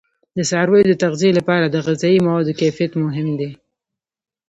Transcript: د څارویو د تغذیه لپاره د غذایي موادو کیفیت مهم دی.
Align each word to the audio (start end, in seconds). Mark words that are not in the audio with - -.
د 0.37 0.39
څارویو 0.49 0.87
د 0.89 0.93
تغذیه 1.03 1.31
لپاره 1.39 1.65
د 1.67 1.75
غذایي 1.85 2.19
موادو 2.25 2.57
کیفیت 2.61 2.91
مهم 3.03 3.27
دی. 3.39 3.51